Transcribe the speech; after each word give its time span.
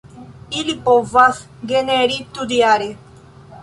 Ili 0.61 0.75
povas 0.87 1.43
generi 1.75 2.21
tutjare. 2.39 2.93